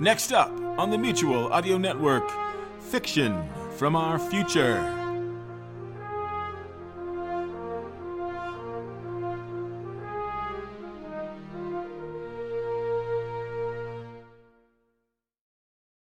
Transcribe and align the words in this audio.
Next 0.00 0.30
up 0.30 0.52
on 0.78 0.90
the 0.90 0.98
Mutual 0.98 1.52
Audio 1.52 1.76
Network, 1.76 2.30
Fiction 2.78 3.42
from 3.76 3.96
Our 3.96 4.16
Future. 4.16 4.94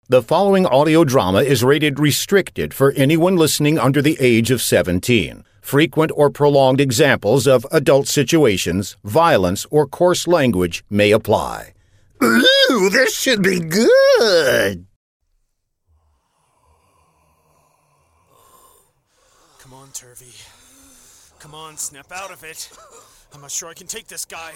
The 0.08 0.22
following 0.22 0.66
audio 0.66 1.02
drama 1.02 1.42
is 1.42 1.64
rated 1.64 1.98
restricted 1.98 2.72
for 2.72 2.92
anyone 2.92 3.34
listening 3.34 3.76
under 3.76 4.00
the 4.00 4.16
age 4.20 4.52
of 4.52 4.62
17. 4.62 5.42
Frequent 5.60 6.12
or 6.14 6.30
prolonged 6.30 6.80
examples 6.80 7.48
of 7.48 7.66
adult 7.72 8.06
situations, 8.06 8.96
violence, 9.02 9.66
or 9.68 9.88
coarse 9.88 10.28
language 10.28 10.84
may 10.88 11.10
apply. 11.10 11.74
Ooh, 12.22 12.90
this 12.90 13.16
should 13.16 13.42
be 13.42 13.60
good. 13.60 14.86
Come 19.58 19.74
on, 19.74 19.88
Turvey. 19.92 20.32
Come 21.38 21.54
on, 21.54 21.76
snap 21.76 22.12
out 22.12 22.30
of 22.30 22.44
it. 22.44 22.70
I'm 23.32 23.40
not 23.40 23.50
sure 23.50 23.68
I 23.68 23.74
can 23.74 23.86
take 23.86 24.06
this 24.08 24.24
guy. 24.24 24.52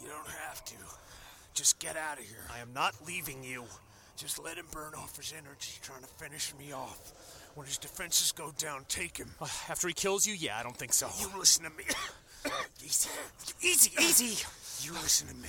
You 0.00 0.08
don't 0.08 0.26
have 0.46 0.64
to. 0.64 0.74
Just 1.54 1.78
get 1.80 1.96
out 1.96 2.18
of 2.18 2.24
here. 2.24 2.46
I 2.54 2.60
am 2.60 2.72
not 2.72 2.94
leaving 3.06 3.42
you. 3.42 3.64
Just 4.16 4.42
let 4.42 4.56
him 4.56 4.66
burn 4.72 4.94
off 4.94 5.16
his 5.16 5.32
energy 5.36 5.72
trying 5.82 6.00
to 6.02 6.06
finish 6.06 6.52
me 6.58 6.72
off. 6.72 7.12
When 7.54 7.66
his 7.66 7.78
defenses 7.78 8.32
go 8.32 8.52
down, 8.56 8.84
take 8.88 9.16
him. 9.16 9.30
Uh, 9.40 9.46
After 9.68 9.88
he 9.88 9.94
kills 9.94 10.26
you, 10.26 10.34
yeah, 10.34 10.58
I 10.58 10.62
don't 10.62 10.76
think 10.76 10.92
so. 10.92 11.08
You 11.20 11.28
listen 11.36 11.64
to 11.64 11.70
me. 11.70 11.84
easy. 12.84 13.10
Easy, 13.60 13.90
easy. 14.00 14.46
You 14.86 14.92
listen 14.94 15.28
to 15.28 15.34
me. 15.34 15.48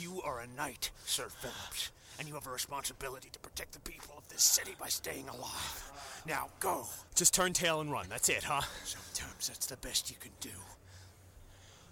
You 0.00 0.22
are 0.22 0.40
a 0.40 0.46
knight, 0.56 0.90
Sir 1.04 1.26
Phillips, 1.28 1.90
and 2.18 2.26
you 2.26 2.32
have 2.32 2.46
a 2.46 2.50
responsibility 2.50 3.28
to 3.32 3.38
protect 3.40 3.72
the 3.72 3.80
people 3.80 4.14
of 4.16 4.26
this 4.30 4.42
city 4.42 4.74
by 4.80 4.88
staying 4.88 5.28
alive. 5.28 5.92
Now, 6.26 6.48
go. 6.58 6.86
Just 7.14 7.34
turn 7.34 7.52
tail 7.52 7.82
and 7.82 7.92
run. 7.92 8.06
That's 8.08 8.30
it, 8.30 8.44
huh? 8.44 8.62
Sometimes 8.84 9.48
that's 9.48 9.66
the 9.66 9.76
best 9.76 10.10
you 10.10 10.16
can 10.18 10.30
do. 10.40 10.56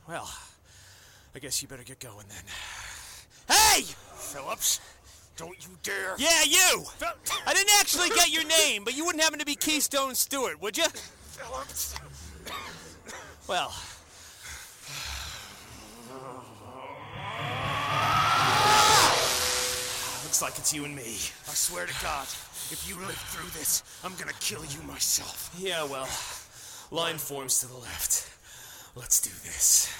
Well, 0.08 0.30
I 1.34 1.38
guess 1.38 1.60
you 1.60 1.68
better 1.68 1.82
get 1.82 2.00
going 2.00 2.24
then. 2.28 2.44
Hey! 3.54 3.82
Phillips, 4.14 4.80
don't 5.36 5.62
you 5.62 5.76
dare. 5.82 6.14
Yeah, 6.16 6.44
you! 6.44 6.84
I 7.46 7.52
didn't 7.52 7.72
actually 7.78 8.08
get 8.10 8.30
your 8.30 8.44
name, 8.44 8.84
but 8.84 8.96
you 8.96 9.04
wouldn't 9.04 9.22
happen 9.22 9.38
to 9.38 9.44
be 9.44 9.54
Keystone 9.54 10.14
Stewart, 10.14 10.62
would 10.62 10.78
you? 10.78 10.88
Phillips. 10.88 11.94
Well. 13.46 13.74
Looks 20.38 20.52
like 20.52 20.58
it's 20.60 20.72
you 20.72 20.84
and 20.84 20.94
me. 20.94 21.02
I 21.02 21.54
swear 21.54 21.84
to 21.84 21.94
God, 22.00 22.22
if 22.70 22.86
you 22.88 22.94
live 22.94 23.16
through 23.16 23.50
this, 23.58 23.82
I'm 24.04 24.14
gonna 24.14 24.30
kill 24.38 24.64
you 24.66 24.80
myself. 24.86 25.52
Yeah, 25.58 25.82
well, 25.82 26.08
line 26.92 27.18
forms 27.18 27.58
to 27.58 27.66
the 27.66 27.76
left. 27.76 28.30
Let's 28.94 29.20
do 29.20 29.30
this. 29.42 29.92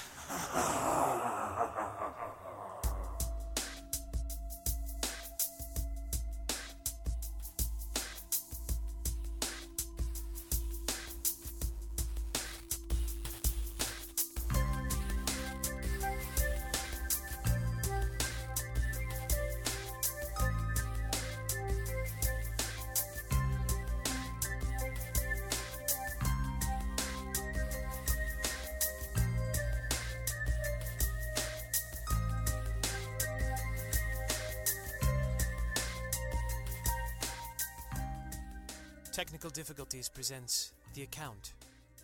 Technical 39.11 39.49
Difficulties 39.49 40.07
presents 40.07 40.71
The 40.93 41.01
Account, 41.01 41.53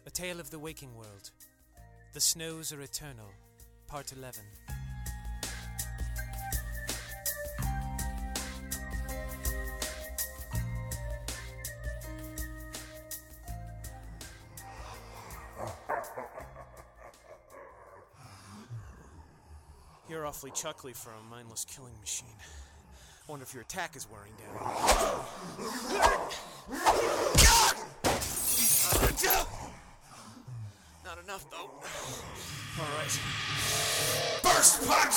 A 0.07 0.09
Tale 0.09 0.39
of 0.39 0.49
the 0.49 0.57
Waking 0.57 0.95
World. 0.95 1.29
The 2.13 2.19
Snows 2.19 2.73
Are 2.73 2.81
Eternal, 2.81 3.29
Part 3.87 4.11
11. 4.11 4.43
You're 20.09 20.25
awfully 20.25 20.51
chuckly 20.51 20.93
for 20.93 21.11
a 21.11 21.21
mindless 21.29 21.65
killing 21.65 21.93
machine. 22.01 22.27
Wonder 23.27 23.43
if 23.43 23.53
your 23.53 23.63
attack 23.63 23.95
is 23.95 24.07
wearing 24.11 24.33
down. 24.37 24.53
Not 31.03 31.17
enough, 31.23 31.49
though. 31.49 31.69
All 32.77 32.89
right. 32.97 33.19
Burst 34.43 34.87
punch! 34.87 35.15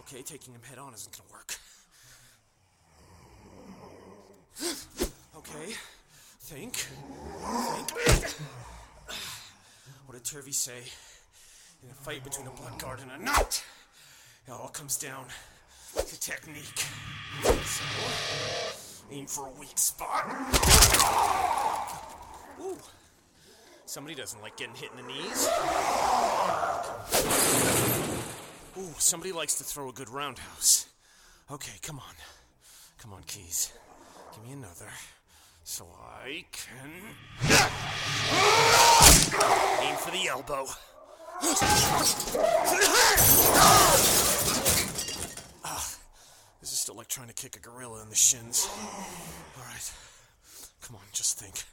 Okay, 0.00 0.22
taking 0.22 0.52
him 0.52 0.62
head 0.62 0.78
on 0.78 0.92
isn't 0.92 1.16
gonna 1.16 1.30
work. 1.32 1.58
Okay, 5.38 5.74
think. 6.40 6.76
Think. 6.76 7.90
What 10.06 10.14
did 10.14 10.24
Turvey 10.24 10.52
say? 10.52 10.82
In 11.84 11.90
a 11.90 11.94
fight 11.94 12.24
between 12.24 12.46
a 12.46 12.50
bloodguard 12.50 13.02
and 13.02 13.10
a 13.10 13.18
knight, 13.22 13.62
it 14.46 14.50
all 14.50 14.68
comes 14.68 14.96
down 14.96 15.26
to 15.94 16.20
technique. 16.20 16.82
So, 17.42 17.84
aim 19.12 19.26
for 19.26 19.48
a 19.48 19.50
weak 19.60 19.76
spot. 19.76 20.24
Ooh. 22.62 22.78
Somebody 23.84 24.14
doesn't 24.14 24.40
like 24.40 24.56
getting 24.56 24.74
hit 24.74 24.92
in 24.92 24.96
the 24.96 25.12
knees. 25.12 25.46
Ooh, 28.78 28.94
somebody 28.98 29.32
likes 29.32 29.56
to 29.56 29.64
throw 29.64 29.90
a 29.90 29.92
good 29.92 30.08
roundhouse. 30.08 30.86
Okay, 31.50 31.78
come 31.82 31.98
on. 31.98 32.14
Come 32.96 33.12
on, 33.12 33.24
Keyes. 33.24 33.74
Give 34.32 34.42
me 34.42 34.52
another. 34.52 34.88
So 35.64 35.86
I 36.24 36.46
can. 36.50 36.90
Aim 39.82 39.96
for 39.96 40.10
the 40.12 40.28
elbow. 40.28 40.66
Ah, 45.64 45.96
this 46.60 46.72
is 46.72 46.78
still 46.78 46.94
like 46.94 47.08
trying 47.08 47.28
to 47.28 47.34
kick 47.34 47.56
a 47.56 47.58
gorilla 47.58 48.02
in 48.02 48.08
the 48.08 48.14
shins. 48.14 48.68
Alright. 49.58 49.92
Come 50.82 50.96
on, 50.96 51.02
just 51.12 51.38
think. 51.38 51.64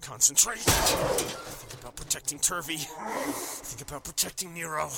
Concentrate. 0.00 0.58
Think 0.58 1.80
about 1.80 1.96
protecting 1.96 2.38
Turvey. 2.38 2.78
Think 2.78 3.82
about 3.88 4.04
protecting 4.04 4.54
Nero. 4.54 4.88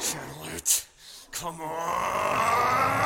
Channel 0.00 0.44
it. 0.56 0.86
Come 1.32 1.60
on! 1.60 3.03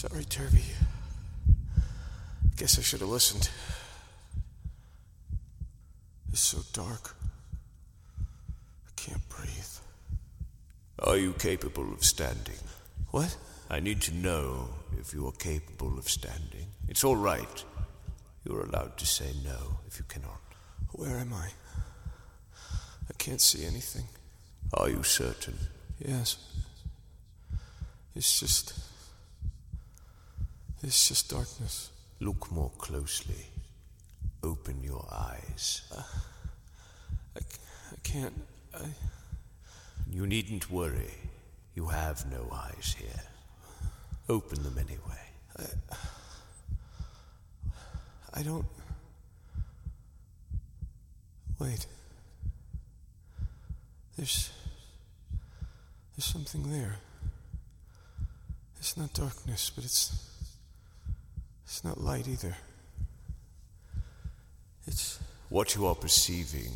Sorry, 0.00 0.24
Turvey. 0.24 0.64
I 1.76 2.54
guess 2.56 2.78
I 2.78 2.80
should 2.80 3.00
have 3.00 3.10
listened. 3.10 3.50
It's 6.32 6.40
so 6.40 6.60
dark. 6.72 7.14
I 8.18 8.92
can't 8.96 9.28
breathe. 9.28 9.74
Are 11.00 11.18
you 11.18 11.34
capable 11.34 11.92
of 11.92 12.02
standing? 12.02 12.56
What? 13.10 13.36
I 13.68 13.80
need 13.80 14.00
to 14.00 14.14
know 14.14 14.70
if 14.98 15.12
you 15.12 15.26
are 15.28 15.32
capable 15.32 15.98
of 15.98 16.08
standing. 16.08 16.68
It's 16.88 17.04
all 17.04 17.16
right. 17.16 17.64
You're 18.46 18.62
allowed 18.62 18.96
to 18.96 19.04
say 19.04 19.32
no 19.44 19.80
if 19.86 19.98
you 19.98 20.06
cannot. 20.08 20.40
Where 20.92 21.18
am 21.18 21.34
I? 21.34 21.48
I 22.66 23.12
can't 23.18 23.42
see 23.42 23.66
anything. 23.66 24.06
Are 24.72 24.88
you 24.88 25.02
certain? 25.02 25.58
Yes. 25.98 26.38
It's 28.16 28.40
just. 28.40 28.72
It's 30.82 31.08
just 31.08 31.28
darkness. 31.28 31.90
Look 32.20 32.50
more 32.50 32.70
closely. 32.78 33.46
Open 34.42 34.82
your 34.82 35.06
eyes. 35.12 35.82
Uh, 35.94 36.02
I, 37.36 37.40
I 37.40 37.96
can't. 38.02 38.32
I. 38.74 38.86
You 40.10 40.26
needn't 40.26 40.70
worry. 40.70 41.12
You 41.74 41.86
have 41.86 42.30
no 42.30 42.48
eyes 42.52 42.96
here. 42.98 43.22
Open 44.28 44.62
them 44.62 44.78
anyway. 44.78 45.28
I, 45.58 45.64
I 48.34 48.42
don't. 48.42 48.66
Wait. 51.58 51.86
There's. 54.16 54.50
There's 56.16 56.24
something 56.24 56.70
there. 56.70 56.96
It's 58.78 58.96
not 58.96 59.12
darkness, 59.12 59.70
but 59.74 59.84
it's. 59.84 60.29
It's 61.70 61.84
not 61.84 62.00
light 62.00 62.26
either. 62.26 62.56
It's. 64.88 65.20
What 65.50 65.76
you 65.76 65.86
are 65.86 65.94
perceiving 65.94 66.72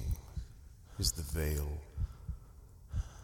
is 1.01 1.11
the 1.11 1.23
veil. 1.23 1.67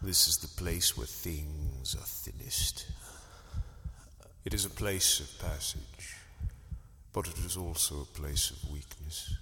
This 0.01 0.27
is 0.27 0.37
the 0.37 0.49
place 0.61 0.97
where 0.97 1.07
things 1.07 1.95
are 1.95 2.05
thinnest. 2.05 2.87
It 4.43 4.53
is 4.53 4.65
a 4.65 4.69
place 4.69 5.21
of 5.21 5.39
passage, 5.39 6.17
but 7.13 7.27
it 7.27 7.37
is 7.45 7.55
also 7.55 8.01
a 8.01 8.19
place 8.19 8.51
of 8.51 8.69
weakness. 8.69 9.33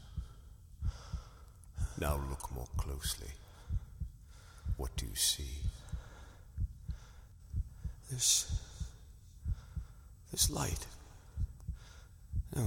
Now 1.99 2.19
look 2.29 2.51
more 2.53 2.69
closely. 2.77 3.31
What 4.77 4.95
do 4.97 5.07
you 5.07 5.15
see? 5.15 5.63
This. 8.11 8.51
There's 10.31 10.51
light. 10.51 10.85
No. 12.55 12.65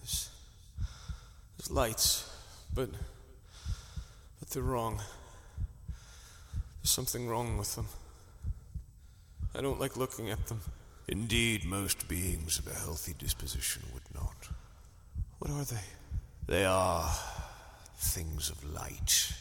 There's. 0.00 0.30
There's 1.58 1.70
lights, 1.70 2.30
but. 2.74 2.90
But 4.38 4.50
they're 4.50 4.62
wrong. 4.62 5.00
There's 6.82 6.90
something 6.90 7.28
wrong 7.28 7.58
with 7.58 7.74
them. 7.76 7.86
I 9.54 9.60
don't 9.60 9.80
like 9.80 9.96
looking 9.96 10.30
at 10.30 10.46
them. 10.46 10.60
Indeed, 11.08 11.64
most 11.64 12.08
beings 12.08 12.58
of 12.58 12.66
a 12.66 12.74
healthy 12.74 13.14
disposition 13.18 13.82
would 13.92 14.14
not. 14.14 14.48
What 15.38 15.50
are 15.50 15.64
they? 15.64 15.84
They 16.46 16.64
are 16.64 17.10
things 17.96 18.50
of 18.50 18.64
light. 18.72 19.32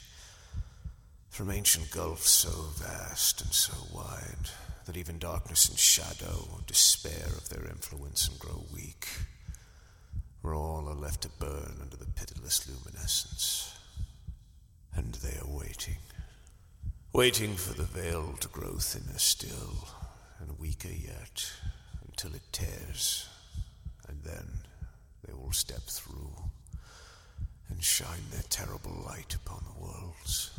From 1.29 1.49
ancient 1.49 1.91
gulfs 1.91 2.29
so 2.29 2.49
vast 2.75 3.41
and 3.41 3.53
so 3.53 3.73
wide 3.93 4.49
that 4.85 4.97
even 4.97 5.17
darkness 5.17 5.69
and 5.69 5.79
shadow 5.79 6.61
despair 6.67 7.27
of 7.37 7.49
their 7.49 7.67
influence 7.69 8.27
and 8.27 8.37
grow 8.37 8.65
weak, 8.73 9.07
where 10.51 10.59
all 10.59 10.89
are 10.89 10.95
left 10.95 11.21
to 11.21 11.29
burn 11.39 11.77
under 11.81 11.95
the 11.95 12.11
pitiless 12.13 12.67
luminescence. 12.67 13.73
And 14.93 15.13
they 15.15 15.37
are 15.37 15.57
waiting, 15.57 15.95
waiting 17.13 17.55
for 17.55 17.73
the 17.73 17.85
veil 17.85 18.35
to 18.41 18.49
grow 18.49 18.73
thinner 18.73 19.17
still 19.17 19.87
and 20.41 20.59
weaker 20.59 20.89
yet 20.89 21.49
until 22.05 22.35
it 22.35 22.41
tears, 22.51 23.29
and 24.09 24.21
then 24.25 24.45
they 25.25 25.33
will 25.33 25.53
step 25.53 25.83
through 25.83 26.33
and 27.69 27.81
shine 27.81 28.25
their 28.31 28.43
terrible 28.49 29.05
light 29.05 29.33
upon 29.33 29.63
the 29.63 29.81
worlds. 29.81 30.51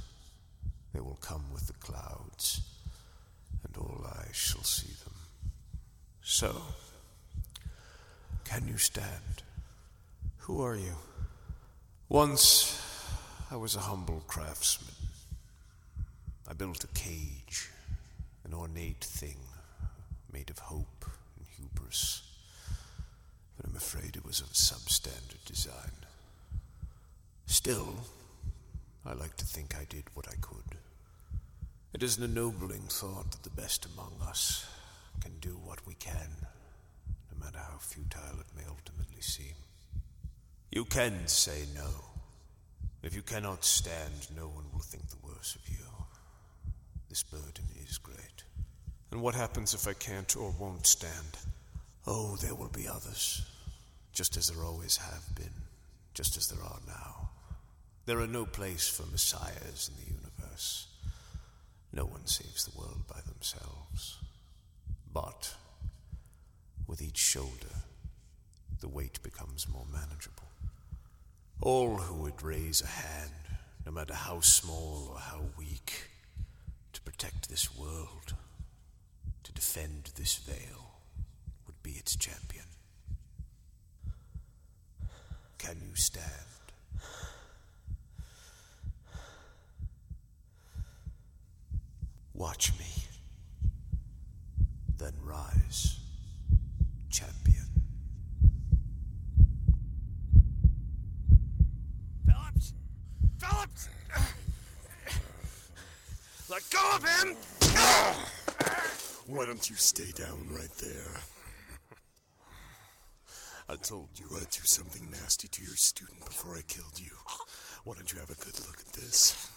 They 0.94 1.00
will 1.00 1.19
come 1.21 1.44
with 1.53 1.67
the 1.67 1.75
clouds, 1.75 2.62
and 3.62 3.77
all 3.77 4.06
eyes 4.06 4.37
shall 4.37 4.65
see 4.65 4.94
them. 5.05 5.15
So, 6.23 6.62
can 8.44 8.67
you 8.67 8.79
stand? 8.79 9.43
Who 10.47 10.61
are 10.61 10.75
you? 10.75 10.97
Once 12.09 12.77
I 13.49 13.55
was 13.55 13.77
a 13.77 13.81
humble 13.81 14.25
craftsman. 14.27 14.91
I 16.50 16.53
built 16.53 16.83
a 16.83 16.89
cage, 16.89 17.71
an 18.44 18.53
ornate 18.53 19.05
thing 19.05 19.37
made 20.33 20.50
of 20.50 20.59
hope 20.59 21.05
and 21.37 21.47
hubris, 21.47 22.23
but 23.56 23.67
I'm 23.67 23.77
afraid 23.77 24.17
it 24.17 24.27
was 24.27 24.41
of 24.41 24.49
substandard 24.49 25.44
design. 25.47 25.93
Still, 27.47 27.94
I 29.06 29.12
like 29.12 29.37
to 29.37 29.47
think 29.47 29.77
I 29.77 29.87
did 29.89 30.05
what 30.15 30.27
I 30.29 30.35
could. 30.41 30.77
It 31.94 32.03
is 32.03 32.19
an 32.19 32.25
ennobling 32.25 32.89
thought 32.89 33.31
that 33.31 33.44
the 33.44 33.62
best 33.62 33.87
among 33.87 34.15
us 34.29 34.67
can 35.21 35.39
do 35.41 35.50
what 35.50 35.87
we 35.87 35.94
can, 35.94 36.49
no 37.31 37.44
matter 37.44 37.61
how 37.61 37.79
futile 37.79 38.41
it 38.41 38.56
may 38.56 38.65
ultimately 38.69 39.21
seem. 39.21 39.55
You 40.73 40.87
can 40.87 41.27
say 41.27 41.65
no. 41.75 41.91
If 43.03 43.15
you 43.15 43.21
cannot 43.21 43.63
stand, 43.63 44.29
no 44.35 44.49
one 44.49 44.65
will 44.73 44.81
think 44.81 45.07
the 45.07 45.17
worse 45.23 45.55
of 45.55 45.69
you. 45.69 45.85
This 47.11 47.23
burden 47.23 47.67
is 47.87 47.99
great. 47.99 48.45
And 49.11 49.21
what 49.21 49.35
happens 49.35 49.75
if 49.75 49.87
I 49.87 49.93
can't 49.93 50.35
or 50.35 50.55
won't 50.59 50.87
stand? 50.87 51.37
Oh, 52.07 52.37
there 52.37 52.55
will 52.55 52.71
be 52.71 52.89
others, 52.89 53.43
just 54.15 54.39
as 54.39 54.49
there 54.49 54.65
always 54.65 54.97
have 54.97 55.35
been, 55.35 55.53
just 56.15 56.39
as 56.39 56.49
there 56.49 56.65
are 56.65 56.81
now. 56.87 57.29
There 58.07 58.21
are 58.21 58.27
no 58.27 58.47
place 58.47 58.89
for 58.89 59.05
messiahs 59.11 59.91
in 59.91 60.03
the 60.03 60.11
universe. 60.11 60.87
No 61.93 62.07
one 62.07 62.25
saves 62.25 62.65
the 62.65 62.79
world 62.79 63.07
by 63.07 63.21
themselves. 63.27 64.17
But 65.13 65.55
with 66.87 67.03
each 67.03 67.19
shoulder, 67.19 67.77
the 68.81 68.89
weight 68.89 69.23
becomes 69.23 69.69
more 69.69 69.87
manageable. 69.93 70.49
All 71.62 71.97
who 71.97 72.23
would 72.25 72.43
raise 72.43 72.82
a 72.82 72.88
hand, 72.88 73.31
no 73.87 73.93
matter 73.93 74.14
how 74.14 74.41
small 74.41 75.11
or 75.12 75.19
how 75.20 75.43
weak, 75.56 76.11
to 76.93 77.00
protect 77.03 77.49
this 77.49 77.76
world, 77.76 78.35
to 79.44 79.53
defend 79.53 80.11
this 80.17 80.37
veil, 80.38 80.97
would 81.67 81.81
be 81.85 81.93
its 81.93 82.17
champion. 82.17 82.64
Can 85.59 85.76
you 85.81 85.94
stand? 85.94 86.26
Watch 92.35 92.73
me. 92.76 92.87
Then 94.98 95.13
rise, 95.22 96.01
champion. 97.08 97.53
Phillips! 102.27 102.72
Phillips! 103.39 103.89
Let 106.48 106.63
go 106.70 106.96
of 106.96 107.05
him! 107.22 107.36
Why 109.26 109.46
don't 109.46 109.69
you 109.70 109.76
stay 109.76 110.10
down 110.12 110.48
right 110.50 110.72
there? 110.82 111.20
I 113.69 113.76
told 113.76 114.08
you 114.17 114.26
I'd 114.36 114.50
do 114.50 114.64
something 114.64 115.10
nasty 115.10 115.48
to 115.48 115.62
your 115.62 115.76
student 115.76 116.24
before 116.24 116.56
I 116.56 116.62
killed 116.62 116.98
you. 116.98 117.17
Why 117.84 117.94
don't 117.94 118.12
you 118.12 118.19
have 118.19 118.31
a 118.31 118.34
good 118.34 118.58
look 118.67 118.81
at 118.81 118.93
this? 118.93 119.48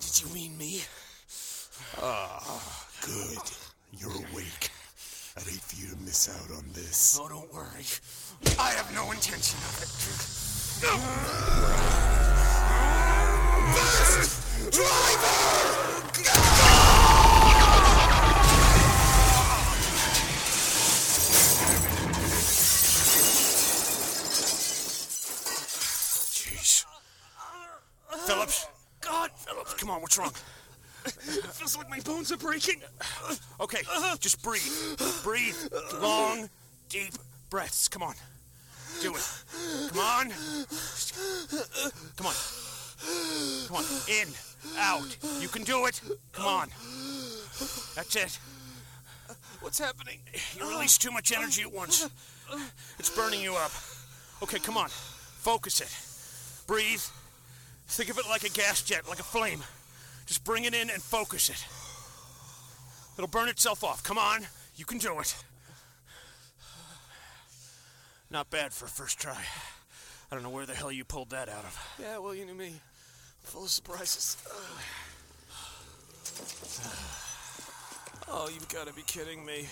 Did 0.00 0.22
you 0.22 0.34
mean 0.34 0.58
me? 0.58 0.82
Ah, 2.02 2.86
good. 3.02 3.38
You're 3.92 4.10
awake. 4.10 4.70
I'd 5.36 5.44
hate 5.44 5.62
for 5.62 5.76
you 5.80 5.88
to 5.94 5.96
miss 6.02 6.28
out 6.28 6.50
on 6.56 6.64
this. 6.74 7.18
Oh, 7.20 7.28
don't 7.28 7.52
worry. 7.54 7.86
I 8.58 8.70
have 8.70 8.92
no 8.94 9.10
intention 9.12 9.58
of 9.58 9.82
it. 9.82 9.88
Jeez. 14.72 16.67
Phillips! 28.26 28.66
Oh, 28.68 28.72
God! 29.00 29.30
Phillips, 29.36 29.74
come 29.74 29.90
on, 29.90 30.00
what's 30.00 30.18
wrong? 30.18 30.32
It 31.06 31.12
feels 31.12 31.76
like 31.76 31.88
my 31.88 32.00
bones 32.00 32.32
are 32.32 32.36
breaking. 32.36 32.82
Okay, 33.60 33.82
just 34.20 34.42
breathe. 34.42 34.62
Breathe. 35.22 35.56
Long, 36.00 36.50
deep 36.88 37.14
breaths. 37.50 37.88
Come 37.88 38.02
on. 38.02 38.14
Do 39.00 39.14
it. 39.14 39.22
Come 39.90 40.00
on. 40.00 40.30
Come 42.16 42.26
on. 42.26 42.34
Come 43.68 43.76
on. 43.76 43.84
In, 44.08 44.28
out. 44.76 45.16
You 45.40 45.48
can 45.48 45.62
do 45.62 45.86
it. 45.86 46.00
Come 46.32 46.46
on. 46.46 46.68
That's 47.94 48.16
it. 48.16 48.38
What's 49.60 49.78
happening? 49.78 50.18
You 50.58 50.68
release 50.68 50.98
too 50.98 51.10
much 51.10 51.32
energy 51.32 51.62
at 51.62 51.72
once. 51.72 52.08
It's 52.98 53.10
burning 53.10 53.40
you 53.40 53.54
up. 53.54 53.72
Okay, 54.42 54.58
come 54.58 54.76
on. 54.76 54.88
Focus 54.88 55.80
it. 55.80 56.66
Breathe. 56.66 57.02
Think 57.88 58.10
of 58.10 58.18
it 58.18 58.26
like 58.28 58.44
a 58.44 58.50
gas 58.50 58.82
jet, 58.82 59.08
like 59.08 59.18
a 59.18 59.24
flame. 59.24 59.62
Just 60.26 60.44
bring 60.44 60.64
it 60.64 60.74
in 60.74 60.90
and 60.90 61.02
focus 61.02 61.48
it. 61.50 61.66
It'll 63.16 63.28
burn 63.28 63.48
itself 63.48 63.82
off. 63.82 64.02
Come 64.04 64.18
on. 64.18 64.46
You 64.76 64.84
can 64.84 64.98
do 64.98 65.18
it. 65.18 65.34
Not 68.30 68.50
bad 68.50 68.72
for 68.72 68.84
a 68.84 68.88
first 68.88 69.18
try. 69.18 69.42
I 70.30 70.34
don't 70.34 70.44
know 70.44 70.50
where 70.50 70.66
the 70.66 70.74
hell 70.74 70.92
you 70.92 71.04
pulled 71.04 71.30
that 71.30 71.48
out 71.48 71.64
of. 71.64 71.96
Yeah, 71.98 72.18
well, 72.18 72.34
you 72.34 72.44
knew 72.44 72.54
me. 72.54 72.74
Full 73.42 73.64
of 73.64 73.70
surprises. 73.70 74.36
Oh, 78.28 78.50
you've 78.52 78.68
got 78.68 78.86
to 78.86 78.92
be 78.92 79.02
kidding 79.02 79.44
me. 79.44 79.66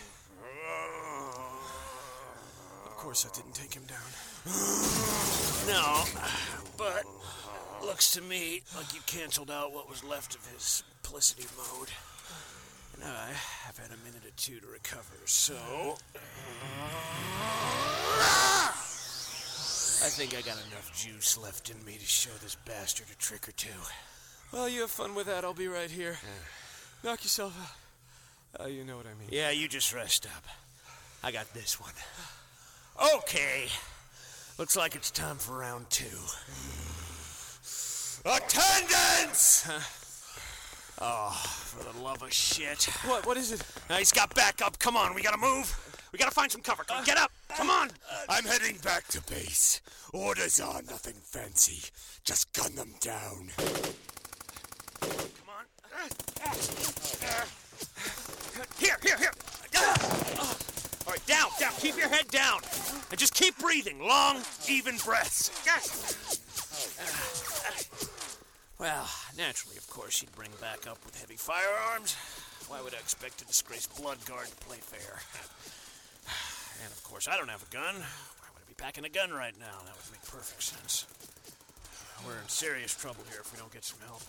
Of 2.87 2.97
course, 2.97 3.27
I 3.31 3.37
didn't 3.37 3.55
take 3.55 3.75
him 3.75 3.85
down. 3.85 4.01
No, 5.69 6.05
but 6.79 7.05
looks 7.85 8.13
to 8.13 8.23
me 8.23 8.63
like 8.77 8.95
you 8.95 9.01
canceled 9.07 9.51
out 9.51 9.73
what 9.73 9.89
was 9.89 10.05
left 10.05 10.35
of 10.35 10.47
his 10.53 10.83
simplicity 11.03 11.47
mode. 11.57 11.89
And 12.95 13.05
I 13.05 13.33
have 13.65 13.77
had 13.77 13.91
a 13.91 14.05
minute 14.05 14.25
or 14.27 14.33
two 14.37 14.59
to 14.61 14.67
recover, 14.67 15.17
so. 15.27 15.55
I 19.99 20.09
think 20.09 20.35
I 20.35 20.41
got 20.41 20.57
enough 20.71 20.93
juice 20.95 21.37
left 21.37 21.71
in 21.71 21.85
me 21.85 21.95
to 21.99 22.07
show 22.07 22.31
this 22.43 22.57
bastard 22.67 23.07
a 23.13 23.17
trick 23.17 23.49
or 23.49 23.53
two. 23.53 23.69
Well, 24.53 24.69
you 24.69 24.83
have 24.83 24.91
fun 24.91 25.15
with 25.15 25.27
that. 25.27 25.45
I'll 25.45 25.55
be 25.55 25.69
right 25.69 25.91
here. 25.91 26.17
Knock 27.05 27.25
yourself 27.25 27.57
out. 27.61 28.67
Uh, 28.67 28.69
you 28.69 28.85
know 28.85 28.97
what 28.97 29.07
I 29.07 29.15
mean. 29.19 29.29
Yeah, 29.31 29.51
you 29.51 29.69
just 29.69 29.93
rest 29.93 30.27
up. 30.27 30.45
I 31.23 31.33
got 31.33 31.53
this 31.53 31.81
one. 31.81 31.93
Okay. 33.17 33.67
Looks 34.59 34.77
like 34.77 34.95
it's 34.95 35.11
time 35.11 35.37
for 35.37 35.59
round 35.59 35.91
two. 35.91 36.05
Attendance! 38.27 39.69
Oh, 41.01 41.31
for 41.77 41.85
the 41.85 42.03
love 42.03 42.23
of 42.23 42.33
shit. 42.33 42.85
What? 43.05 43.25
What 43.25 43.37
is 43.37 43.53
it? 43.53 43.63
Now 43.89 43.97
he's 43.97 44.11
got 44.11 44.35
backup. 44.35 44.81
Come 44.81 44.97
on, 44.97 45.15
we 45.15 45.23
gotta 45.23 45.39
move. 45.39 45.73
We 46.13 46.19
gotta 46.19 46.33
find 46.33 46.51
some 46.51 46.61
cover. 46.61 46.83
Come 46.83 46.99
on, 46.99 47.05
get 47.05 47.19
up. 47.19 47.31
Come 47.57 47.71
on. 47.71 47.91
I'm 48.29 48.45
heading 48.45 48.79
back 48.83 49.07
to 49.09 49.23
base. 49.23 49.81
Orders 50.13 50.59
are 50.59 50.83
nothing 50.83 51.15
fancy. 51.23 51.89
Just 52.25 52.53
gun 52.53 52.75
them 52.75 52.95
down. 53.01 53.51
Come 55.01 55.49
on. 55.49 55.65
Here, 58.79 58.97
here, 59.03 59.19
here. 59.19 59.33
All 61.07 61.13
right, 61.13 61.27
down, 61.27 61.51
down. 61.61 61.73
Keep 61.79 61.97
your 61.97 62.09
head 62.09 62.27
down. 62.29 62.61
And 63.11 63.19
just 63.19 63.35
keep 63.35 63.57
breathing. 63.59 64.01
Long, 64.01 64.43
even 64.69 64.97
breaths. 65.05 65.51
Well, 68.79 69.09
naturally, 69.39 69.77
of 69.79 69.89
course, 69.89 70.15
she'd 70.15 70.35
bring 70.37 70.51
back 70.61 70.87
up 70.87 70.99
with 71.05 71.19
heavy 71.19 71.37
firearms. 71.37 72.15
Why 72.69 72.83
would 72.83 72.95
I 72.95 72.99
expect 72.99 73.41
a 73.41 73.47
disgraced 73.47 73.97
blood 73.97 74.19
guard 74.27 74.49
to 74.49 74.57
play 74.67 74.79
fair? 74.79 75.21
And 76.83 76.93
of 76.93 77.03
course, 77.03 77.27
I 77.27 77.37
don't 77.39 77.49
have 77.49 77.63
a 77.63 77.73
gun. 77.73 77.95
Why 77.95 78.49
would 78.53 78.63
I 78.63 78.69
be 78.69 78.75
packing 78.77 79.05
a 79.07 79.09
gun 79.09 79.31
right 79.31 79.55
now? 79.59 79.81
That 79.85 79.97
would 79.97 80.13
make 80.13 80.23
perfect 80.27 80.63
sense. 80.63 81.07
We're 82.27 82.39
in 82.39 82.49
serious 82.49 82.95
trouble 82.95 83.25
here 83.31 83.41
if 83.41 83.53
we 83.53 83.59
don't 83.59 83.73
get 83.73 83.85
some 83.85 84.01
help. 84.07 84.23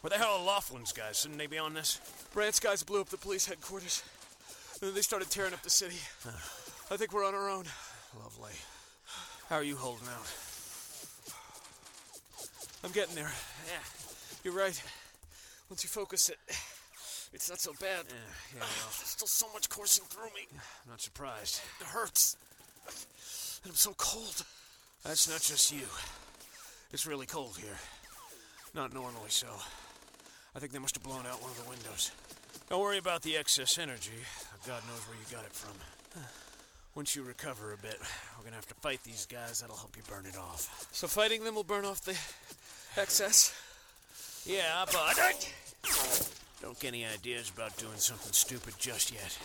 Where 0.00 0.08
the 0.08 0.16
hell 0.16 0.38
are 0.38 0.44
Laughlin's 0.44 0.92
guys? 0.92 1.20
Shouldn't 1.20 1.38
they 1.38 1.46
be 1.46 1.58
on 1.58 1.74
this? 1.74 2.00
Brant's 2.32 2.60
guys 2.60 2.82
blew 2.82 3.02
up 3.02 3.10
the 3.10 3.18
police 3.18 3.44
headquarters. 3.46 4.02
And 4.80 4.88
then 4.88 4.94
they 4.94 5.02
started 5.02 5.28
tearing 5.30 5.52
up 5.52 5.62
the 5.62 5.68
city. 5.68 5.96
I 6.90 6.96
think 6.96 7.12
we're 7.12 7.26
on 7.26 7.34
our 7.34 7.50
own. 7.50 7.64
Lovely. 8.18 8.52
How 9.50 9.56
are 9.56 9.62
you 9.62 9.76
holding 9.76 10.08
out? 10.08 10.49
I'm 12.84 12.92
getting 12.92 13.14
there. 13.14 13.30
Yeah, 13.66 13.78
You're 14.44 14.54
right. 14.54 14.80
Once 15.68 15.84
you 15.84 15.88
focus 15.90 16.28
it, 16.30 16.38
it's 17.32 17.48
not 17.48 17.60
so 17.60 17.72
bad. 17.80 18.04
yeah, 18.08 18.14
yeah. 18.54 18.60
Well, 18.60 18.68
There's 18.98 19.10
still 19.10 19.28
so 19.28 19.46
much 19.52 19.68
coursing 19.68 20.04
through 20.08 20.30
me. 20.34 20.48
I'm 20.52 20.58
not 20.90 21.00
surprised. 21.00 21.60
It 21.80 21.86
hurts. 21.86 22.36
And 23.62 23.70
I'm 23.70 23.76
so 23.76 23.92
cold. 23.98 24.44
That's 25.04 25.28
not 25.28 25.40
just 25.40 25.72
you. 25.72 25.86
It's 26.92 27.06
really 27.06 27.26
cold 27.26 27.56
here. 27.58 27.76
Not 28.74 28.92
normally 28.94 29.28
so. 29.30 29.48
I 30.54 30.58
think 30.58 30.72
they 30.72 30.78
must 30.78 30.96
have 30.96 31.04
blown 31.04 31.26
out 31.26 31.40
one 31.40 31.50
of 31.50 31.62
the 31.62 31.68
windows. 31.70 32.10
Don't 32.68 32.80
worry 32.80 32.98
about 32.98 33.22
the 33.22 33.36
excess 33.36 33.78
energy. 33.78 34.18
God 34.66 34.82
knows 34.88 35.06
where 35.06 35.16
you 35.16 35.24
got 35.36 35.44
it 35.44 35.52
from. 35.52 35.74
Once 36.94 37.14
you 37.14 37.22
recover 37.22 37.72
a 37.72 37.76
bit, 37.76 37.98
we're 38.36 38.44
gonna 38.44 38.56
have 38.56 38.66
to 38.66 38.74
fight 38.74 39.02
these 39.04 39.26
guys. 39.26 39.60
That'll 39.60 39.76
help 39.76 39.96
you 39.96 40.02
burn 40.08 40.26
it 40.26 40.36
off. 40.36 40.88
So 40.92 41.06
fighting 41.06 41.44
them 41.44 41.54
will 41.54 41.62
burn 41.64 41.84
off 41.84 42.00
the 42.00 42.16
excess. 42.96 43.54
Yeah, 44.46 44.84
but 44.86 45.52
don't 46.60 46.78
get 46.80 46.88
any 46.88 47.04
ideas 47.06 47.50
about 47.54 47.76
doing 47.76 47.96
something 47.96 48.32
stupid 48.32 48.74
just 48.78 49.12
yet. 49.12 49.38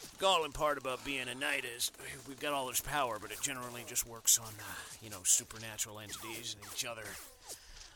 The 0.00 0.18
Galling 0.18 0.52
part 0.52 0.78
about 0.78 1.04
being 1.04 1.28
a 1.28 1.34
knight 1.34 1.64
is 1.64 1.90
we've 2.26 2.40
got 2.40 2.52
all 2.52 2.66
this 2.66 2.80
power, 2.80 3.18
but 3.20 3.30
it 3.30 3.40
generally 3.42 3.84
just 3.86 4.06
works 4.06 4.38
on, 4.38 4.46
uh, 4.46 4.74
you 5.02 5.10
know, 5.10 5.20
supernatural 5.24 6.00
entities 6.00 6.56
and 6.58 6.72
each 6.72 6.84
other. 6.84 7.04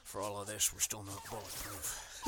For 0.04 0.20
all 0.20 0.40
of 0.40 0.46
this, 0.46 0.72
we're 0.72 0.80
still 0.80 1.04
not 1.04 1.24
bulletproof. 1.30 2.22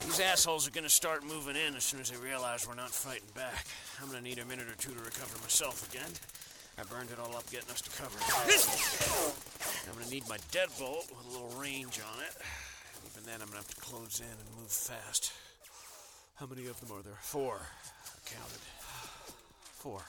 These 0.00 0.20
assholes 0.20 0.66
are 0.66 0.70
gonna 0.70 0.88
start 0.88 1.24
moving 1.24 1.56
in 1.56 1.76
as 1.76 1.84
soon 1.84 2.00
as 2.00 2.10
they 2.10 2.16
realize 2.16 2.66
we're 2.66 2.74
not 2.74 2.90
fighting 2.90 3.28
back. 3.34 3.66
I'm 4.00 4.08
gonna 4.08 4.22
need 4.22 4.38
a 4.38 4.44
minute 4.44 4.68
or 4.68 4.74
two 4.76 4.92
to 4.92 4.98
recover 4.98 5.38
myself 5.42 5.88
again. 5.92 6.10
I 6.80 6.84
burned 6.84 7.10
it 7.10 7.18
all 7.20 7.36
up 7.36 7.44
getting 7.50 7.68
us 7.68 7.82
to 7.82 7.90
cover. 7.90 8.16
I'm 9.90 9.98
gonna 9.98 10.10
need 10.10 10.26
my 10.30 10.38
deadbolt 10.50 11.10
with 11.12 11.26
a 11.28 11.30
little 11.30 11.52
range 11.60 12.00
on 12.00 12.22
it. 12.24 12.32
Even 13.12 13.26
then, 13.26 13.42
I'm 13.42 13.48
gonna 13.48 13.58
have 13.58 13.68
to 13.68 13.80
close 13.82 14.20
in 14.20 14.26
and 14.26 14.56
move 14.58 14.70
fast. 14.70 15.32
How 16.36 16.46
many 16.46 16.68
of 16.68 16.80
them 16.80 16.96
are 16.96 17.02
there? 17.02 17.18
Four. 17.20 17.60
I 17.60 18.18
counted. 18.24 18.64
Four. 19.76 20.00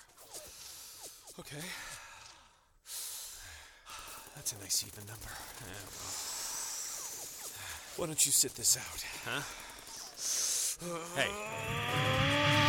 Okay. 1.40 1.60
That's 4.36 4.54
a 4.54 4.60
nice 4.60 4.86
even 4.88 5.06
number. 5.08 5.28
Yeah, 5.28 5.76
well, 5.92 6.14
Why 7.98 8.06
don't 8.06 8.26
you 8.26 8.32
sit 8.32 8.56
this 8.56 8.78
out? 8.78 9.04
huh? 9.28 9.42
Hey. 11.20 11.32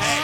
Hey! 0.02 0.22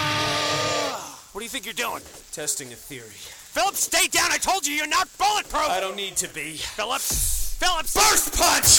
What 1.32 1.40
do 1.40 1.44
you 1.44 1.50
think 1.50 1.64
you're 1.64 1.74
doing? 1.74 2.02
Testing 2.32 2.72
a 2.72 2.74
theory. 2.74 3.14
Phillips, 3.58 3.80
stay 3.80 4.06
down! 4.06 4.30
I 4.30 4.38
told 4.38 4.68
you 4.68 4.72
you're 4.72 4.86
not 4.86 5.08
bulletproof! 5.18 5.68
I 5.68 5.80
don't 5.80 5.96
need 5.96 6.14
to 6.18 6.28
be. 6.32 6.58
Phillips! 6.58 7.56
Phillips! 7.58 7.92
Burst 7.92 8.38
punch! 8.38 8.78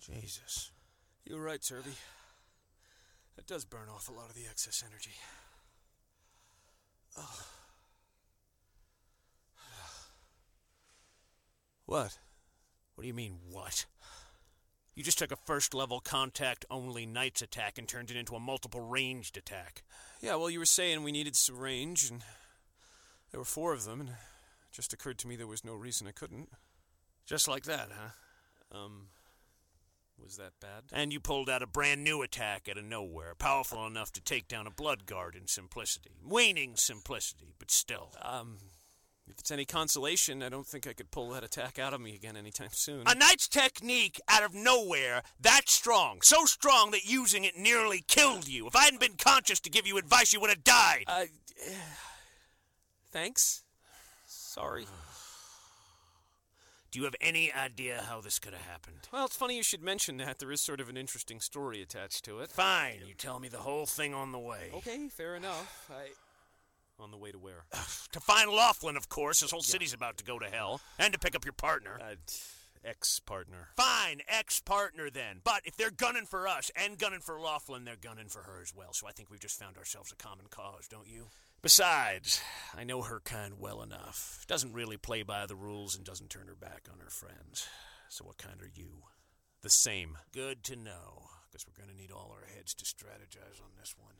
Jesus. 0.00 0.70
You're 1.26 1.42
right, 1.42 1.60
Turvey. 1.60 1.90
It 3.36 3.46
does 3.46 3.66
burn 3.66 3.90
off 3.94 4.08
a 4.08 4.12
lot 4.12 4.30
of 4.30 4.34
the 4.34 4.46
excess 4.50 4.82
energy. 4.88 5.12
Oh. 7.18 7.46
What? 11.84 12.16
What 12.94 13.02
do 13.02 13.08
you 13.08 13.12
mean, 13.12 13.36
what? 13.50 13.84
You 14.94 15.02
just 15.02 15.18
took 15.18 15.32
a 15.32 15.36
first 15.36 15.72
level 15.72 16.00
contact 16.00 16.64
only 16.70 17.06
Knights 17.06 17.40
attack 17.40 17.78
and 17.78 17.88
turned 17.88 18.10
it 18.10 18.16
into 18.16 18.34
a 18.34 18.40
multiple 18.40 18.80
ranged 18.80 19.36
attack. 19.36 19.82
Yeah, 20.20 20.36
well, 20.36 20.50
you 20.50 20.58
were 20.58 20.66
saying 20.66 21.02
we 21.02 21.12
needed 21.12 21.34
some 21.34 21.58
range, 21.58 22.10
and 22.10 22.22
there 23.30 23.40
were 23.40 23.44
four 23.44 23.72
of 23.72 23.84
them, 23.84 24.00
and 24.00 24.10
it 24.10 24.16
just 24.70 24.92
occurred 24.92 25.18
to 25.20 25.28
me 25.28 25.36
there 25.36 25.46
was 25.46 25.64
no 25.64 25.74
reason 25.74 26.06
I 26.06 26.12
couldn't. 26.12 26.50
Just 27.24 27.48
like 27.48 27.64
that, 27.64 27.88
huh? 27.90 28.78
Um, 28.78 29.06
was 30.22 30.36
that 30.36 30.52
bad? 30.60 30.84
And 30.92 31.12
you 31.12 31.20
pulled 31.20 31.48
out 31.48 31.62
a 31.62 31.66
brand 31.66 32.04
new 32.04 32.22
attack 32.22 32.68
out 32.70 32.78
of 32.78 32.84
nowhere, 32.84 33.34
powerful 33.34 33.86
enough 33.86 34.12
to 34.12 34.20
take 34.20 34.46
down 34.46 34.66
a 34.66 34.70
blood 34.70 35.06
guard 35.06 35.34
in 35.34 35.46
simplicity. 35.46 36.16
Waning 36.22 36.76
simplicity, 36.76 37.54
but 37.58 37.70
still. 37.70 38.12
Um, 38.20 38.58
if 39.28 39.38
it's 39.38 39.50
any 39.50 39.64
consolation, 39.64 40.42
I 40.42 40.48
don't 40.48 40.66
think 40.66 40.86
I 40.86 40.92
could 40.92 41.10
pull 41.10 41.30
that 41.30 41.44
attack 41.44 41.78
out 41.78 41.94
of 41.94 42.00
me 42.00 42.14
again 42.14 42.36
anytime 42.36 42.70
soon. 42.72 43.04
A 43.06 43.14
knight's 43.14 43.48
technique 43.48 44.20
out 44.28 44.42
of 44.42 44.54
nowhere, 44.54 45.22
that 45.40 45.68
strong. 45.68 46.20
So 46.22 46.44
strong 46.44 46.90
that 46.90 47.04
using 47.04 47.44
it 47.44 47.56
nearly 47.56 48.04
killed 48.06 48.48
you. 48.48 48.66
If 48.66 48.76
I 48.76 48.84
hadn't 48.84 49.00
been 49.00 49.16
conscious 49.16 49.60
to 49.60 49.70
give 49.70 49.86
you 49.86 49.96
advice, 49.96 50.32
you 50.32 50.40
would 50.40 50.50
have 50.50 50.64
died. 50.64 51.04
Uh, 51.06 51.24
thanks. 53.12 53.62
Sorry. 54.26 54.86
Do 56.90 56.98
you 56.98 57.06
have 57.06 57.16
any 57.22 57.50
idea 57.50 58.04
how 58.06 58.20
this 58.20 58.38
could 58.38 58.52
have 58.52 58.66
happened? 58.66 59.08
Well, 59.10 59.24
it's 59.24 59.36
funny 59.36 59.56
you 59.56 59.62
should 59.62 59.82
mention 59.82 60.18
that. 60.18 60.40
There 60.40 60.52
is 60.52 60.60
sort 60.60 60.78
of 60.78 60.90
an 60.90 60.98
interesting 60.98 61.40
story 61.40 61.80
attached 61.80 62.22
to 62.26 62.40
it. 62.40 62.50
Fine, 62.50 62.98
you 63.08 63.14
tell 63.14 63.38
me 63.38 63.48
the 63.48 63.58
whole 63.58 63.86
thing 63.86 64.12
on 64.12 64.30
the 64.30 64.38
way. 64.38 64.70
Okay, 64.74 65.08
fair 65.08 65.34
enough. 65.34 65.90
I. 65.90 66.08
On 67.02 67.10
the 67.10 67.16
way 67.16 67.32
to 67.32 67.38
where? 67.38 67.64
To 68.12 68.20
find 68.20 68.50
Laughlin, 68.50 68.98
of 68.98 69.08
course. 69.08 69.40
His 69.40 69.50
whole 69.50 69.62
city's 69.62 69.94
about 69.94 70.18
to 70.18 70.24
go 70.24 70.38
to 70.38 70.44
hell. 70.46 70.82
And 70.98 71.14
to 71.14 71.18
pick 71.18 71.34
up 71.34 71.46
your 71.46 71.54
partner. 71.54 71.98
Uh, 71.98 72.16
ex 72.84 73.20
partner. 73.20 73.68
Fine, 73.76 74.20
ex 74.28 74.60
partner 74.60 75.08
then. 75.08 75.40
But 75.42 75.62
if 75.64 75.76
they're 75.76 75.90
gunning 75.90 76.26
for 76.26 76.46
us 76.46 76.70
and 76.76 76.98
gunning 76.98 77.20
for 77.20 77.40
Laughlin, 77.40 77.84
they're 77.84 77.96
gunning 77.96 78.28
for 78.28 78.42
her 78.42 78.60
as 78.60 78.74
well. 78.74 78.92
So 78.92 79.06
I 79.08 79.12
think 79.12 79.30
we've 79.30 79.40
just 79.40 79.58
found 79.58 79.78
ourselves 79.78 80.12
a 80.12 80.16
common 80.16 80.46
cause, 80.50 80.88
don't 80.88 81.08
you? 81.08 81.28
Besides, 81.62 82.42
I 82.76 82.84
know 82.84 83.02
her 83.02 83.20
kind 83.24 83.54
well 83.58 83.82
enough. 83.82 84.44
Doesn't 84.46 84.74
really 84.74 84.96
play 84.96 85.22
by 85.22 85.46
the 85.46 85.56
rules 85.56 85.96
and 85.96 86.04
doesn't 86.04 86.28
turn 86.30 86.48
her 86.48 86.56
back 86.56 86.88
on 86.92 86.98
her 87.00 87.10
friends. 87.10 87.66
So, 88.08 88.24
what 88.24 88.36
kind 88.36 88.60
are 88.60 88.70
you? 88.72 89.04
The 89.62 89.70
same. 89.70 90.18
Good 90.32 90.64
to 90.64 90.76
know, 90.76 91.28
because 91.50 91.66
we're 91.66 91.82
going 91.82 91.94
to 91.94 92.00
need 92.00 92.10
all 92.10 92.34
our 92.36 92.46
heads 92.54 92.74
to 92.74 92.84
strategize 92.84 93.62
on 93.62 93.70
this 93.78 93.94
one. 93.96 94.16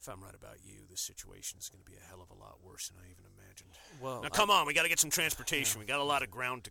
If 0.00 0.08
I'm 0.08 0.22
right 0.22 0.34
about 0.34 0.56
you, 0.64 0.80
this 0.88 1.00
situation 1.00 1.58
is 1.58 1.68
going 1.68 1.82
to 1.84 1.90
be 1.90 1.96
a 1.96 2.08
hell 2.08 2.20
of 2.22 2.30
a 2.36 2.38
lot 2.40 2.58
worse 2.62 2.88
than 2.88 2.98
I 3.04 3.10
even 3.10 3.24
imagined. 3.36 3.70
Well, 4.00 4.20
now, 4.22 4.26
I- 4.28 4.30
come 4.30 4.50
on, 4.50 4.66
we 4.66 4.74
got 4.74 4.82
to 4.82 4.88
get 4.88 5.00
some 5.00 5.10
transportation. 5.10 5.80
We 5.80 5.86
got 5.86 6.00
a 6.00 6.04
lot 6.04 6.22
of 6.22 6.30
ground 6.30 6.64
to 6.64 6.70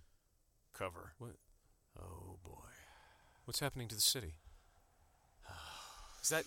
cover. 0.74 1.14
What? 1.20 1.32
Oh, 2.00 2.38
boy. 2.44 2.52
What's 3.46 3.60
happening 3.60 3.88
to 3.90 3.96
the 3.96 4.02
city? 4.02 4.36
Is 6.22 6.30
that 6.30 6.46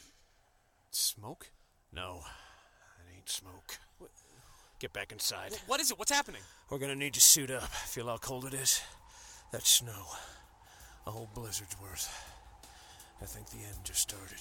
smoke? 0.90 1.50
No, 1.92 2.23
it 2.99 3.14
ain't 3.16 3.28
smoke. 3.28 3.78
Get 4.80 4.92
back 4.92 5.12
inside. 5.12 5.52
What 5.66 5.80
is 5.80 5.90
it? 5.92 5.99
What's 5.99 6.11
happening? 6.11 6.40
We're 6.70 6.78
gonna 6.78 6.97
need 6.97 7.14
to 7.14 7.20
suit 7.20 7.50
up. 7.50 7.62
Feel 7.64 8.06
how 8.08 8.16
cold 8.16 8.44
it 8.44 8.54
is? 8.54 8.80
That 9.52 9.64
snow. 9.66 10.06
A 11.06 11.11
whole 11.11 11.28
blizzard's 11.35 11.76
worth. 11.80 12.08
I 13.23 13.25
think 13.26 13.49
the 13.50 13.58
end 13.58 13.78
just 13.85 14.00
started. 14.00 14.38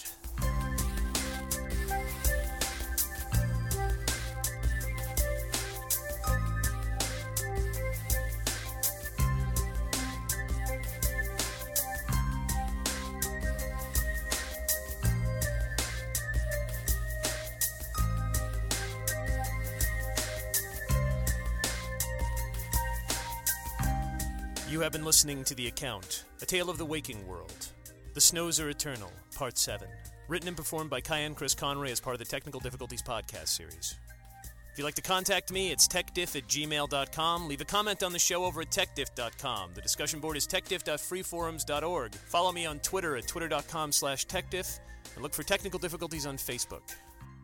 You 24.70 24.82
have 24.82 24.92
been 24.92 25.06
listening 25.06 25.46
to 25.46 25.56
The 25.56 25.68
Account, 25.68 26.26
A 26.42 26.46
Tale 26.46 26.70
of 26.70 26.78
the 26.78 26.86
Waking 26.86 27.26
World. 27.26 27.68
The 28.14 28.20
Snows 28.20 28.60
Are 28.60 28.70
Eternal, 28.70 29.12
Part 29.34 29.58
7. 29.58 29.88
Written 30.28 30.50
and 30.50 30.58
performed 30.58 30.90
by 30.90 31.00
Kyan 31.00 31.36
Chris 31.36 31.56
Conray 31.56 31.92
as 31.92 32.02
part 32.02 32.16
of 32.16 32.20
the 32.20 32.26
Technical 32.26 32.60
Difficulties 32.60 33.02
podcast 33.02 33.48
series. 33.48 33.96
If 34.44 34.78
you'd 34.78 34.84
like 34.84 34.96
to 34.96 35.02
contact 35.02 35.54
me, 35.54 35.72
it's 35.72 35.88
techdiff 35.88 36.36
at 36.36 36.48
gmail.com. 36.48 37.48
Leave 37.48 37.62
a 37.62 37.66
comment 37.66 38.04
on 38.04 38.12
the 38.12 38.20
show 38.20 38.44
over 38.44 38.62
at 38.62 38.70
techdiff.com. 38.70 39.72
The 39.74 39.82
discussion 39.82 40.20
board 40.20 40.36
is 40.36 40.46
techdiff.freeforums.org. 40.46 42.16
Follow 42.16 42.52
me 42.52 42.66
on 42.66 42.80
Twitter 42.80 43.16
at 43.16 43.26
twitter.com 43.26 43.94
slash 43.94 44.28
techdiff. 44.28 44.80
And 45.16 45.24
look 45.24 45.34
for 45.34 45.44
Technical 45.44 45.80
Difficulties 45.80 46.26
on 46.26 46.36
Facebook. 46.36 46.86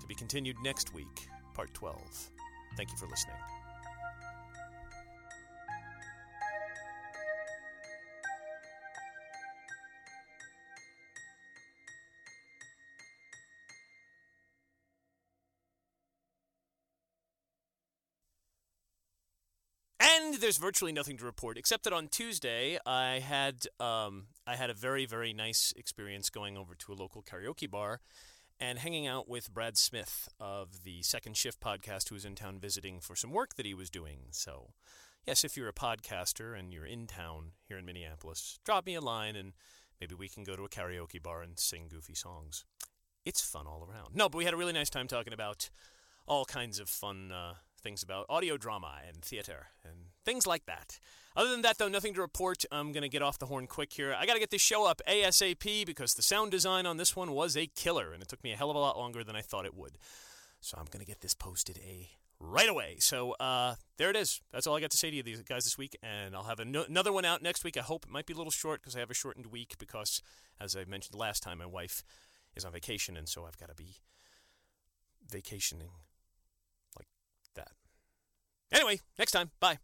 To 0.02 0.08
be 0.08 0.14
continued 0.14 0.58
next 0.62 0.94
week, 0.94 1.30
Part 1.54 1.74
12. 1.74 2.30
Thank 2.76 2.92
you 2.92 2.98
for 2.98 3.08
listening. 3.08 3.38
There's 20.44 20.58
virtually 20.58 20.92
nothing 20.92 21.16
to 21.16 21.24
report 21.24 21.58
except 21.58 21.86
that 21.86 21.94
on 21.94 22.10
Tuesday 22.10 22.78
I 22.86 23.20
had 23.20 23.66
um, 23.80 24.26
I 24.46 24.58
had 24.58 24.70
a 24.70 24.74
very 24.74 25.06
very 25.06 25.32
nice 25.32 25.74
experience 25.78 26.30
going 26.30 26.58
over 26.58 26.76
to 26.76 26.92
a 26.92 26.96
local 26.96 27.24
karaoke 27.24 27.72
bar 27.72 28.02
and 28.60 28.78
hanging 28.78 29.08
out 29.08 29.30
with 29.30 29.54
Brad 29.54 29.78
Smith 29.78 30.28
of 30.42 30.84
the 30.84 31.02
Second 31.02 31.38
Shift 31.38 31.62
podcast, 31.62 32.10
who 32.10 32.16
was 32.16 32.26
in 32.26 32.36
town 32.36 32.60
visiting 32.60 33.00
for 33.00 33.16
some 33.16 33.32
work 33.32 33.56
that 33.56 33.66
he 33.66 33.74
was 33.74 33.90
doing. 33.90 34.20
So, 34.32 34.72
yes, 35.26 35.46
if 35.46 35.56
you're 35.56 35.70
a 35.70 35.74
podcaster 35.74 36.60
and 36.60 36.74
you're 36.74 36.86
in 36.86 37.08
town 37.08 37.52
here 37.66 37.78
in 37.78 37.86
Minneapolis, 37.86 38.60
drop 38.66 38.86
me 38.86 38.96
a 38.96 39.02
line 39.02 39.38
and 39.38 39.54
maybe 40.02 40.14
we 40.14 40.28
can 40.28 40.44
go 40.44 40.58
to 40.58 40.64
a 40.64 40.70
karaoke 40.70 41.24
bar 41.24 41.42
and 41.42 41.58
sing 41.58 41.88
goofy 41.90 42.16
songs. 42.16 42.66
It's 43.26 43.42
fun 43.42 43.66
all 43.66 43.88
around. 43.90 44.14
No, 44.14 44.28
but 44.28 44.38
we 44.38 44.46
had 44.46 44.54
a 44.54 44.58
really 44.58 44.74
nice 44.74 44.90
time 44.90 45.08
talking 45.08 45.34
about 45.34 45.70
all 46.28 46.44
kinds 46.44 46.80
of 46.80 46.90
fun 46.90 47.32
uh, 47.32 47.54
things 47.84 48.02
about 48.02 48.26
audio 48.30 48.58
drama 48.58 49.00
and 49.08 49.22
theater 49.22 49.68
and 49.84 49.94
things 50.26 50.48
like 50.48 50.66
that. 50.66 51.00
Other 51.36 51.50
than 51.50 51.64
that, 51.64 51.78
though, 51.78 51.88
nothing 51.88 52.14
to 52.14 52.22
report. 52.22 52.64
I'm 52.72 52.92
going 52.92 53.02
to 53.02 53.10
get 53.10 53.22
off 53.22 53.40
the 53.40 53.48
horn 53.48 53.68
quick 53.68 53.92
here. 53.94 54.16
I 54.18 54.26
got 54.26 54.34
to 54.34 54.40
get 54.40 54.52
this 54.52 54.62
show 54.62 54.88
up 54.88 55.02
ASAP 55.08 55.86
because 55.86 56.14
the 56.14 56.22
sound 56.22 56.52
design 56.52 56.86
on 56.86 56.98
this 56.98 57.16
one 57.16 57.32
was 57.32 57.58
a 57.58 57.68
killer, 57.68 58.14
and 58.14 58.22
it 58.22 58.30
took 58.30 58.44
me 58.44 58.54
a 58.54 58.56
hell 58.56 58.70
of 58.70 58.76
a 58.76 58.80
lot 58.80 58.98
longer 58.98 59.24
than 59.24 59.36
I 59.36 59.42
thought 59.42 59.66
it 59.66 59.76
would. 59.76 59.98
So 60.62 60.78
I'm 60.80 60.86
going 60.86 61.04
to 61.04 61.06
get 61.06 61.22
this 61.22 61.34
posted 61.34 61.80
a 61.80 62.10
right 62.40 62.70
away. 62.70 62.98
So 63.00 63.32
uh, 63.34 63.76
there 63.98 64.10
it 64.10 64.16
is. 64.16 64.42
That's 64.52 64.68
all 64.68 64.76
I 64.76 64.82
got 64.82 64.92
to 64.92 64.98
say 64.98 65.10
to 65.10 65.16
you 65.16 65.24
these 65.24 65.42
guys 65.42 65.64
this 65.64 65.78
week, 65.78 65.98
and 66.04 66.36
I'll 66.36 66.44
have 66.44 66.60
ano- 66.60 66.86
another 66.88 67.12
one 67.12 67.26
out 67.26 67.42
next 67.42 67.64
week. 67.64 67.78
I 67.78 67.82
hope 67.82 68.06
it 68.06 68.12
might 68.12 68.26
be 68.26 68.34
a 68.34 68.38
little 68.38 68.52
short 68.52 68.82
because 68.82 68.96
I 68.96 69.00
have 69.00 69.12
a 69.12 69.16
shortened 69.16 69.48
week 69.48 69.76
because, 69.80 70.22
as 70.60 70.76
I 70.76 70.86
mentioned 70.86 71.16
last 71.16 71.42
time, 71.42 71.58
my 71.58 71.66
wife 71.66 72.04
is 72.56 72.64
on 72.64 72.72
vacation, 72.72 73.18
and 73.18 73.28
so 73.28 73.46
I've 73.46 73.58
got 73.58 73.70
to 73.70 73.76
be 73.76 73.96
vacationing. 75.28 75.90
Anyway, 78.74 79.00
next 79.20 79.32
time. 79.32 79.52
Bye. 79.60 79.78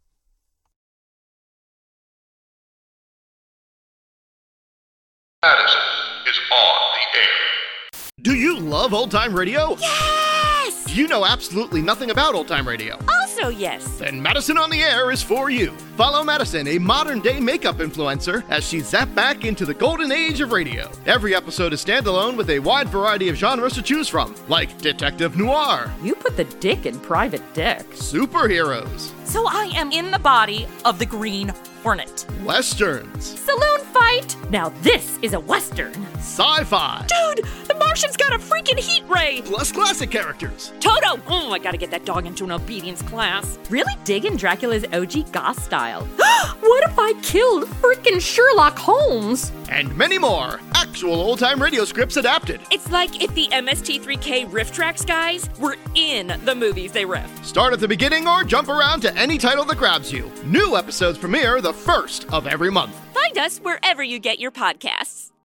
Madison 5.42 5.80
is 6.28 6.38
on 6.52 6.74
the 6.92 7.18
air. 7.18 8.10
Do 8.20 8.34
you 8.34 8.58
love 8.58 8.92
old 8.92 9.10
time 9.10 9.34
radio? 9.34 9.76
Yes! 9.78 10.84
Do 10.84 10.94
you 10.94 11.08
know 11.08 11.24
absolutely 11.24 11.80
nothing 11.80 12.10
about 12.10 12.34
old 12.34 12.48
time 12.48 12.68
radio? 12.68 12.98
Oh, 13.08 13.19
Also, 13.42 13.56
yes. 13.56 13.96
Then 13.98 14.20
Madison 14.20 14.58
on 14.58 14.70
the 14.70 14.82
Air 14.82 15.10
is 15.10 15.22
for 15.22 15.48
you. 15.50 15.70
Follow 15.96 16.22
Madison, 16.22 16.66
a 16.68 16.78
modern 16.78 17.20
day 17.20 17.40
makeup 17.40 17.76
influencer, 17.76 18.42
as 18.50 18.66
she 18.68 18.78
zapped 18.78 19.14
back 19.14 19.44
into 19.44 19.64
the 19.64 19.72
golden 19.74 20.12
age 20.12 20.40
of 20.40 20.52
radio. 20.52 20.90
Every 21.06 21.34
episode 21.34 21.72
is 21.72 21.82
standalone 21.84 22.36
with 22.36 22.50
a 22.50 22.58
wide 22.58 22.88
variety 22.88 23.28
of 23.28 23.36
genres 23.36 23.74
to 23.74 23.82
choose 23.82 24.08
from, 24.08 24.34
like 24.48 24.76
detective 24.78 25.36
noir, 25.38 25.90
You 26.02 26.14
put 26.16 26.36
the 26.36 26.44
dick 26.44 26.84
in 26.86 26.98
private 27.00 27.42
dick. 27.54 27.88
superheroes, 27.92 29.10
So 29.26 29.46
I 29.48 29.70
am 29.74 29.90
in 29.92 30.10
the 30.10 30.18
body 30.18 30.66
of 30.84 30.98
the 30.98 31.06
Green 31.06 31.52
Hornet. 31.82 32.26
westerns, 32.44 33.24
Saloon 33.40 33.80
fight! 33.92 34.36
Now 34.50 34.68
this 34.82 35.18
is 35.22 35.32
a 35.32 35.40
Western. 35.40 35.94
sci 36.16 36.64
fi, 36.64 37.06
Dude, 37.08 37.44
the 37.66 37.74
Martian's 37.74 38.16
got 38.16 38.34
a 38.34 38.38
freaking 38.38 38.78
heat 38.78 39.02
ray! 39.08 39.40
plus 39.44 39.72
classic 39.72 40.10
characters. 40.10 40.72
Toto! 40.80 41.20
Oh, 41.26 41.52
I 41.52 41.58
gotta 41.58 41.78
get 41.78 41.90
that 41.92 42.04
dog 42.04 42.26
into 42.26 42.44
an 42.44 42.52
obedience 42.52 43.00
class. 43.02 43.58
Really 43.70 43.94
digging 44.04 44.36
Dracula's 44.36 44.84
OG 44.92 45.32
goth 45.32 45.62
style. 45.62 46.04
what 46.60 46.88
if 46.90 46.98
I 46.98 47.14
killed 47.22 47.64
freaking 47.64 48.20
Sherlock 48.20 48.78
Holmes? 48.78 49.50
And 49.70 49.96
many 49.96 50.18
more. 50.18 50.60
Actual 50.74 51.14
old 51.14 51.38
time 51.38 51.62
radio 51.62 51.84
scripts 51.84 52.16
adapted. 52.16 52.60
It's 52.70 52.90
like 52.90 53.22
if 53.22 53.32
the 53.34 53.48
MST3K 53.48 54.50
RiffTrax 54.50 55.06
guys 55.06 55.48
were 55.58 55.76
in 55.94 56.38
the 56.44 56.54
movies 56.54 56.92
they 56.92 57.04
riff. 57.04 57.44
Start 57.44 57.72
at 57.72 57.80
the 57.80 57.88
beginning 57.88 58.26
or 58.26 58.44
jump 58.44 58.68
around 58.68 59.00
to 59.02 59.16
any 59.16 59.38
title 59.38 59.64
that 59.64 59.78
grabs 59.78 60.12
you. 60.12 60.30
New 60.44 60.76
episodes 60.76 61.18
premiere 61.18 61.60
the 61.60 61.72
first 61.72 62.30
of 62.32 62.46
every 62.46 62.70
month. 62.70 62.94
Find 63.14 63.38
us 63.38 63.58
wherever 63.58 64.02
you 64.02 64.18
get 64.18 64.38
your 64.38 64.50
podcasts. 64.50 65.29